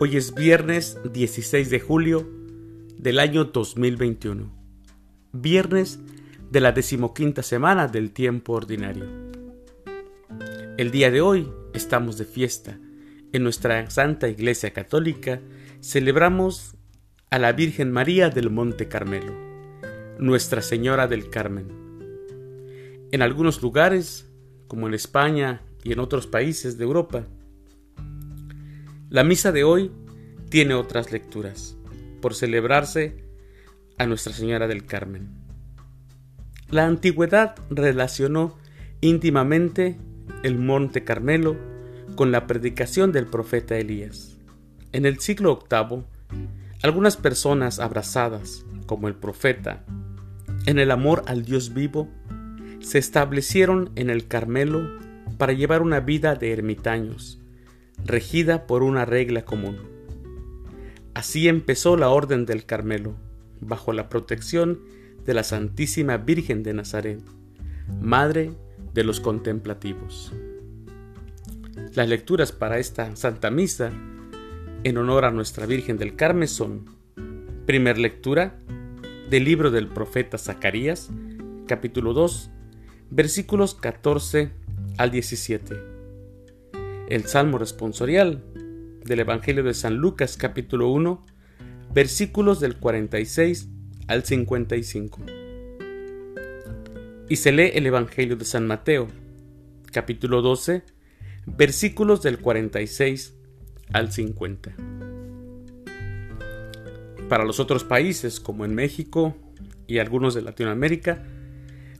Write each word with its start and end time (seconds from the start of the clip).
Hoy 0.00 0.16
es 0.16 0.32
viernes 0.32 0.96
16 1.12 1.70
de 1.70 1.80
julio 1.80 2.24
del 2.98 3.18
año 3.18 3.46
2021, 3.46 4.48
viernes 5.32 5.98
de 6.52 6.60
la 6.60 6.70
decimoquinta 6.70 7.42
semana 7.42 7.88
del 7.88 8.12
tiempo 8.12 8.52
ordinario. 8.52 9.06
El 10.76 10.92
día 10.92 11.10
de 11.10 11.20
hoy 11.20 11.48
estamos 11.74 12.16
de 12.16 12.26
fiesta. 12.26 12.78
En 13.32 13.42
nuestra 13.42 13.90
Santa 13.90 14.28
Iglesia 14.28 14.72
Católica 14.72 15.40
celebramos 15.80 16.76
a 17.30 17.40
la 17.40 17.50
Virgen 17.50 17.90
María 17.90 18.30
del 18.30 18.50
Monte 18.50 18.86
Carmelo, 18.86 19.34
Nuestra 20.20 20.62
Señora 20.62 21.08
del 21.08 21.28
Carmen. 21.28 21.66
En 23.10 23.20
algunos 23.20 23.60
lugares, 23.62 24.30
como 24.68 24.86
en 24.86 24.94
España 24.94 25.62
y 25.82 25.92
en 25.92 25.98
otros 25.98 26.28
países 26.28 26.78
de 26.78 26.84
Europa, 26.84 27.26
la 29.10 29.24
misa 29.24 29.52
de 29.52 29.64
hoy 29.64 29.90
tiene 30.50 30.74
otras 30.74 31.12
lecturas, 31.12 31.76
por 32.20 32.34
celebrarse 32.34 33.24
a 33.96 34.06
Nuestra 34.06 34.34
Señora 34.34 34.68
del 34.68 34.84
Carmen. 34.84 35.30
La 36.68 36.84
antigüedad 36.84 37.54
relacionó 37.70 38.58
íntimamente 39.00 39.96
el 40.42 40.58
Monte 40.58 41.04
Carmelo 41.04 41.56
con 42.16 42.32
la 42.32 42.46
predicación 42.46 43.10
del 43.10 43.26
profeta 43.26 43.78
Elías. 43.78 44.36
En 44.92 45.06
el 45.06 45.20
siglo 45.20 45.58
VIII, 45.70 46.04
algunas 46.82 47.16
personas 47.16 47.78
abrazadas, 47.78 48.66
como 48.84 49.08
el 49.08 49.14
profeta, 49.14 49.84
en 50.66 50.78
el 50.78 50.90
amor 50.90 51.22
al 51.26 51.44
Dios 51.44 51.72
vivo, 51.72 52.10
se 52.80 52.98
establecieron 52.98 53.90
en 53.96 54.10
el 54.10 54.28
Carmelo 54.28 54.86
para 55.38 55.54
llevar 55.54 55.80
una 55.80 56.00
vida 56.00 56.34
de 56.34 56.52
ermitaños, 56.52 57.40
regida 58.04 58.66
por 58.66 58.82
una 58.82 59.04
regla 59.04 59.44
común. 59.44 59.78
Así 61.14 61.48
empezó 61.48 61.96
la 61.96 62.10
Orden 62.10 62.46
del 62.46 62.64
Carmelo, 62.64 63.16
bajo 63.60 63.92
la 63.92 64.08
protección 64.08 64.80
de 65.24 65.34
la 65.34 65.42
Santísima 65.42 66.16
Virgen 66.16 66.62
de 66.62 66.74
Nazaret, 66.74 67.20
Madre 68.00 68.52
de 68.94 69.04
los 69.04 69.20
Contemplativos. 69.20 70.32
Las 71.94 72.08
lecturas 72.08 72.52
para 72.52 72.78
esta 72.78 73.14
Santa 73.16 73.50
Misa, 73.50 73.90
en 74.84 74.96
honor 74.96 75.24
a 75.24 75.30
Nuestra 75.30 75.66
Virgen 75.66 75.98
del 75.98 76.14
Carmen, 76.14 76.48
son, 76.48 76.84
primer 77.66 77.98
lectura, 77.98 78.58
del 79.28 79.44
libro 79.44 79.70
del 79.70 79.88
profeta 79.88 80.38
Zacarías, 80.38 81.10
capítulo 81.66 82.12
2, 82.14 82.50
versículos 83.10 83.74
14 83.74 84.50
al 84.96 85.10
17 85.10 85.97
el 87.08 87.24
Salmo 87.24 87.56
responsorial 87.56 88.44
del 89.04 89.20
Evangelio 89.20 89.62
de 89.62 89.72
San 89.72 89.96
Lucas 89.96 90.36
capítulo 90.36 90.90
1, 90.90 91.24
versículos 91.94 92.60
del 92.60 92.76
46 92.76 93.68
al 94.08 94.24
55. 94.24 95.22
Y 97.30 97.36
se 97.36 97.52
lee 97.52 97.70
el 97.72 97.86
Evangelio 97.86 98.36
de 98.36 98.44
San 98.44 98.66
Mateo 98.66 99.08
capítulo 99.90 100.42
12, 100.42 100.82
versículos 101.46 102.20
del 102.20 102.40
46 102.40 103.34
al 103.94 104.12
50. 104.12 104.74
Para 107.30 107.44
los 107.44 107.58
otros 107.58 107.84
países, 107.84 108.38
como 108.38 108.66
en 108.66 108.74
México 108.74 109.34
y 109.86 109.98
algunos 109.98 110.34
de 110.34 110.42
Latinoamérica, 110.42 111.24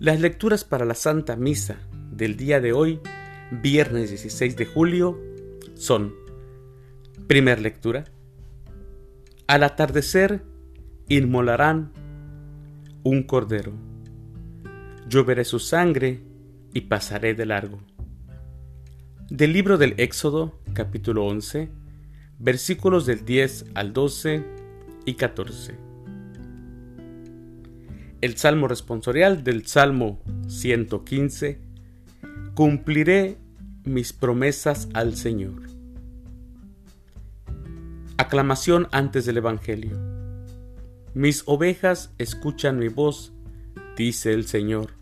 las 0.00 0.20
lecturas 0.20 0.64
para 0.64 0.84
la 0.84 0.94
Santa 0.94 1.36
Misa 1.36 1.76
del 2.10 2.36
día 2.36 2.60
de 2.60 2.72
hoy 2.72 3.00
viernes 3.50 4.10
16 4.10 4.56
de 4.56 4.66
julio 4.66 5.20
son, 5.74 6.14
primer 7.26 7.60
lectura, 7.60 8.04
al 9.46 9.62
atardecer 9.62 10.42
inmolarán 11.08 11.92
un 13.04 13.22
cordero. 13.22 13.72
Yo 15.08 15.24
veré 15.24 15.44
su 15.44 15.60
sangre 15.60 16.22
y 16.72 16.82
pasaré 16.82 17.34
de 17.34 17.46
largo. 17.46 17.78
Del 19.30 19.52
libro 19.52 19.78
del 19.78 19.94
Éxodo, 19.98 20.58
capítulo 20.72 21.24
11, 21.26 21.68
versículos 22.38 23.06
del 23.06 23.24
10 23.24 23.66
al 23.74 23.92
12 23.92 24.44
y 25.04 25.14
14. 25.14 25.74
El 28.20 28.36
Salmo 28.36 28.66
responsorial 28.66 29.44
del 29.44 29.66
Salmo 29.66 30.20
115 30.48 31.65
cumpliré 32.56 33.36
mis 33.84 34.14
promesas 34.14 34.88
al 34.94 35.14
Señor. 35.14 35.60
Aclamación 38.16 38.88
antes 38.92 39.26
del 39.26 39.36
Evangelio. 39.36 39.98
Mis 41.12 41.42
ovejas 41.44 42.14
escuchan 42.16 42.78
mi 42.78 42.88
voz, 42.88 43.34
dice 43.94 44.32
el 44.32 44.46
Señor. 44.46 44.92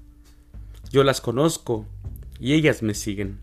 Yo 0.91 1.04
las 1.04 1.20
conozco 1.20 1.87
y 2.41 2.54
ellas 2.54 2.82
me 2.82 2.93
siguen. 2.93 3.38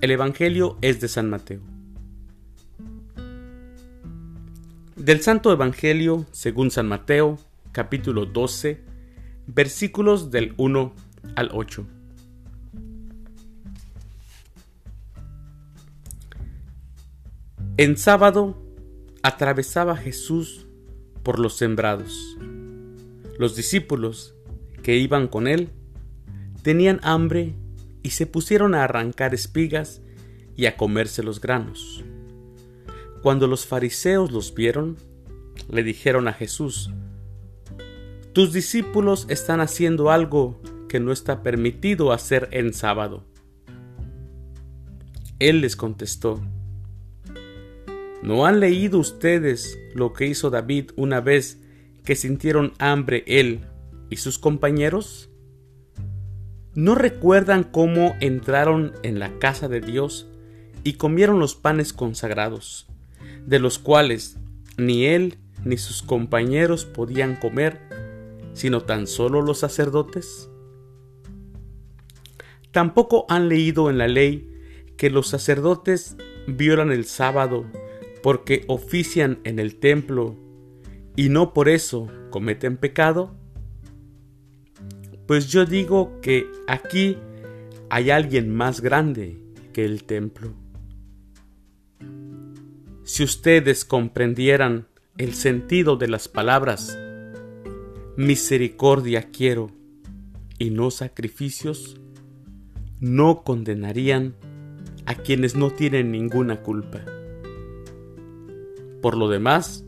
El 0.00 0.10
Evangelio 0.10 0.78
es 0.80 1.00
de 1.00 1.06
San 1.06 1.30
Mateo. 1.30 1.60
Del 4.96 5.20
Santo 5.20 5.52
Evangelio, 5.52 6.26
según 6.32 6.72
San 6.72 6.88
Mateo, 6.88 7.38
capítulo 7.70 8.26
12, 8.26 8.80
versículos 9.46 10.32
del 10.32 10.52
1 10.56 11.05
al 11.34 11.50
8. 11.52 11.86
En 17.78 17.98
sábado 17.98 18.62
atravesaba 19.22 19.96
Jesús 19.96 20.66
por 21.22 21.38
los 21.38 21.56
sembrados. 21.56 22.38
Los 23.38 23.54
discípulos 23.54 24.34
que 24.82 24.96
iban 24.96 25.28
con 25.28 25.46
él 25.46 25.70
tenían 26.62 27.00
hambre 27.02 27.54
y 28.02 28.10
se 28.10 28.26
pusieron 28.26 28.74
a 28.74 28.84
arrancar 28.84 29.34
espigas 29.34 30.00
y 30.56 30.66
a 30.66 30.76
comerse 30.76 31.22
los 31.22 31.40
granos. 31.40 32.02
Cuando 33.20 33.46
los 33.46 33.66
fariseos 33.66 34.30
los 34.30 34.54
vieron, 34.54 34.96
le 35.68 35.82
dijeron 35.82 36.28
a 36.28 36.32
Jesús, 36.32 36.90
Tus 38.32 38.52
discípulos 38.52 39.26
están 39.28 39.60
haciendo 39.60 40.10
algo 40.10 40.60
que 40.88 41.00
no 41.00 41.12
está 41.12 41.42
permitido 41.42 42.12
hacer 42.12 42.48
en 42.52 42.72
sábado. 42.72 43.24
Él 45.38 45.60
les 45.60 45.76
contestó, 45.76 46.40
¿no 48.22 48.46
han 48.46 48.60
leído 48.60 48.98
ustedes 48.98 49.78
lo 49.94 50.12
que 50.12 50.26
hizo 50.26 50.50
David 50.50 50.90
una 50.96 51.20
vez 51.20 51.60
que 52.04 52.16
sintieron 52.16 52.72
hambre 52.78 53.22
él 53.26 53.60
y 54.08 54.16
sus 54.16 54.38
compañeros? 54.38 55.28
¿No 56.74 56.94
recuerdan 56.94 57.64
cómo 57.64 58.14
entraron 58.20 58.92
en 59.02 59.18
la 59.18 59.38
casa 59.38 59.68
de 59.68 59.80
Dios 59.80 60.28
y 60.84 60.94
comieron 60.94 61.38
los 61.38 61.54
panes 61.54 61.92
consagrados, 61.92 62.86
de 63.46 63.58
los 63.58 63.78
cuales 63.78 64.38
ni 64.76 65.06
él 65.06 65.38
ni 65.64 65.76
sus 65.78 66.02
compañeros 66.02 66.84
podían 66.84 67.36
comer, 67.36 67.80
sino 68.54 68.82
tan 68.82 69.06
solo 69.06 69.42
los 69.42 69.58
sacerdotes? 69.58 70.48
Tampoco 72.72 73.26
han 73.28 73.48
leído 73.48 73.90
en 73.90 73.98
la 73.98 74.08
ley 74.08 74.50
que 74.96 75.10
los 75.10 75.28
sacerdotes 75.28 76.16
violan 76.46 76.92
el 76.92 77.04
sábado 77.04 77.66
porque 78.22 78.64
ofician 78.66 79.38
en 79.44 79.58
el 79.58 79.76
templo 79.76 80.36
y 81.16 81.28
no 81.28 81.52
por 81.52 81.68
eso 81.68 82.08
cometen 82.30 82.76
pecado? 82.76 83.34
Pues 85.26 85.48
yo 85.48 85.64
digo 85.64 86.20
que 86.20 86.46
aquí 86.66 87.16
hay 87.88 88.10
alguien 88.10 88.54
más 88.54 88.80
grande 88.80 89.40
que 89.72 89.84
el 89.84 90.04
templo. 90.04 90.52
Si 93.04 93.24
ustedes 93.24 93.84
comprendieran 93.84 94.88
el 95.16 95.34
sentido 95.34 95.96
de 95.96 96.08
las 96.08 96.28
palabras, 96.28 96.98
misericordia 98.16 99.30
quiero 99.30 99.70
y 100.58 100.70
no 100.70 100.90
sacrificios, 100.90 102.00
no 103.00 103.42
condenarían 103.42 104.34
a 105.06 105.14
quienes 105.14 105.54
no 105.54 105.70
tienen 105.70 106.10
ninguna 106.10 106.62
culpa. 106.62 107.00
Por 109.02 109.16
lo 109.16 109.28
demás, 109.28 109.84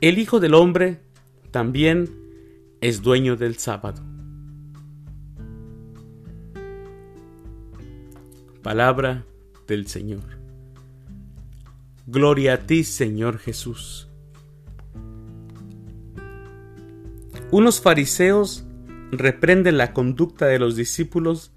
el 0.00 0.18
Hijo 0.18 0.40
del 0.40 0.54
Hombre 0.54 1.00
también 1.50 2.08
es 2.80 3.02
dueño 3.02 3.36
del 3.36 3.56
sábado. 3.56 4.02
Palabra 8.62 9.24
del 9.66 9.86
Señor. 9.86 10.24
Gloria 12.06 12.54
a 12.54 12.58
ti, 12.66 12.84
Señor 12.84 13.38
Jesús. 13.38 14.08
Unos 17.50 17.80
fariseos 17.80 18.64
reprenden 19.12 19.78
la 19.78 19.92
conducta 19.92 20.46
de 20.46 20.58
los 20.58 20.76
discípulos 20.76 21.52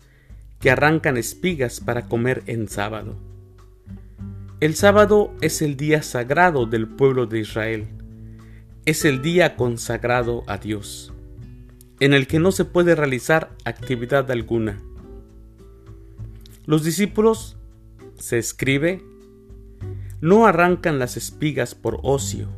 que 0.59 0.71
arrancan 0.71 1.17
espigas 1.17 1.79
para 1.79 2.07
comer 2.07 2.43
en 2.45 2.67
sábado. 2.67 3.15
El 4.59 4.75
sábado 4.75 5.33
es 5.39 5.61
el 5.61 5.77
día 5.77 6.03
sagrado 6.03 6.65
del 6.65 6.87
pueblo 6.87 7.25
de 7.25 7.39
Israel. 7.39 7.87
Es 8.85 9.05
el 9.05 9.21
día 9.21 9.55
consagrado 9.55 10.43
a 10.47 10.57
Dios, 10.57 11.13
en 12.01 12.13
el 12.13 12.27
que 12.27 12.39
no 12.39 12.51
se 12.51 12.65
puede 12.65 12.95
realizar 12.95 13.55
actividad 13.63 14.29
alguna. 14.31 14.81
Los 16.65 16.83
discípulos, 16.83 17.55
se 18.17 18.37
escribe, 18.37 19.01
no 20.19 20.45
arrancan 20.45 20.99
las 20.99 21.15
espigas 21.15 21.73
por 21.73 21.99
ocio, 22.03 22.49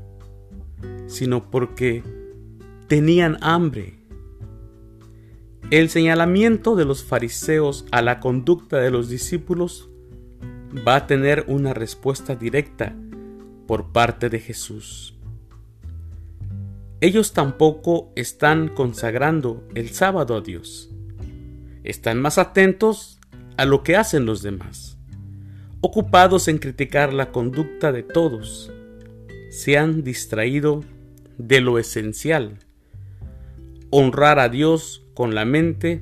sino 1.05 1.51
porque 1.51 2.03
tenían 2.87 3.37
hambre. 3.41 4.00
El 5.71 5.89
señalamiento 5.89 6.75
de 6.75 6.83
los 6.83 7.01
fariseos 7.01 7.85
a 7.91 8.01
la 8.01 8.19
conducta 8.19 8.79
de 8.79 8.91
los 8.91 9.07
discípulos 9.07 9.89
va 10.85 10.97
a 10.97 11.07
tener 11.07 11.45
una 11.47 11.73
respuesta 11.73 12.35
directa 12.35 12.93
por 13.67 13.93
parte 13.93 14.27
de 14.27 14.41
Jesús. 14.41 15.15
Ellos 16.99 17.31
tampoco 17.31 18.11
están 18.17 18.67
consagrando 18.67 19.65
el 19.73 19.91
sábado 19.91 20.35
a 20.35 20.41
Dios. 20.41 20.89
Están 21.85 22.21
más 22.21 22.37
atentos 22.37 23.21
a 23.55 23.63
lo 23.63 23.81
que 23.81 23.95
hacen 23.95 24.25
los 24.25 24.41
demás, 24.41 24.97
ocupados 25.79 26.49
en 26.49 26.57
criticar 26.57 27.13
la 27.13 27.31
conducta 27.31 27.93
de 27.93 28.03
todos. 28.03 28.73
Se 29.51 29.77
han 29.77 30.03
distraído 30.03 30.83
de 31.37 31.61
lo 31.61 31.79
esencial, 31.79 32.59
honrar 33.89 34.37
a 34.37 34.49
Dios 34.49 35.01
con 35.21 35.35
la 35.35 35.45
mente 35.45 36.01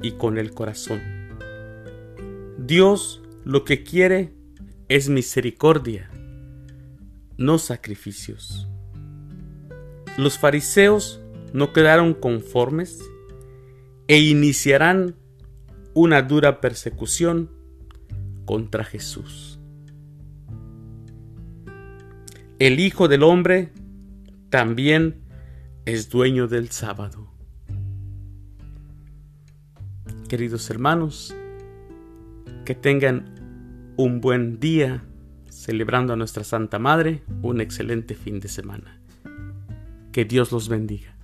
y 0.00 0.12
con 0.12 0.38
el 0.38 0.54
corazón. 0.54 1.02
Dios 2.56 3.20
lo 3.44 3.62
que 3.66 3.84
quiere 3.84 4.32
es 4.88 5.10
misericordia, 5.10 6.10
no 7.36 7.58
sacrificios. 7.58 8.66
Los 10.16 10.38
fariseos 10.38 11.20
no 11.52 11.74
quedaron 11.74 12.14
conformes 12.14 12.98
e 14.06 14.18
iniciarán 14.18 15.14
una 15.92 16.22
dura 16.22 16.62
persecución 16.62 17.50
contra 18.46 18.82
Jesús. 18.82 19.60
El 22.58 22.80
Hijo 22.80 23.08
del 23.08 23.24
Hombre 23.24 23.72
también 24.48 25.20
es 25.84 26.08
dueño 26.08 26.48
del 26.48 26.70
sábado. 26.70 27.37
Queridos 30.28 30.68
hermanos, 30.68 31.34
que 32.66 32.74
tengan 32.74 33.94
un 33.96 34.20
buen 34.20 34.60
día 34.60 35.02
celebrando 35.48 36.12
a 36.12 36.16
nuestra 36.16 36.44
Santa 36.44 36.78
Madre, 36.78 37.22
un 37.40 37.62
excelente 37.62 38.14
fin 38.14 38.38
de 38.38 38.48
semana. 38.48 39.00
Que 40.12 40.26
Dios 40.26 40.52
los 40.52 40.68
bendiga. 40.68 41.17